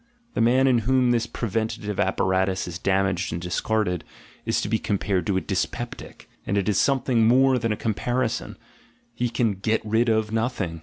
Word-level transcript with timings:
The 0.33 0.41
man 0.41 0.65
in 0.65 0.79
whom 0.79 1.11
this 1.11 1.27
preventative 1.27 1.99
apparatus 1.99 2.67
is 2.67 2.79
damaged 2.79 3.31
and 3.31 3.39
discarded, 3.39 4.03
is 4.47 4.59
to 4.61 4.67
be 4.67 4.79
compared 4.79 5.27
to 5.27 5.37
a 5.37 5.41
dyspeptic, 5.41 6.27
and 6.43 6.57
it 6.57 6.67
is 6.67 6.79
something 6.79 7.27
more 7.27 7.59
than 7.59 7.71
a 7.71 7.77
comparison— 7.77 8.57
he 9.13 9.29
can 9.29 9.53
"get 9.53 9.79
rid 9.85 10.09
of" 10.09 10.31
nothing. 10.31 10.79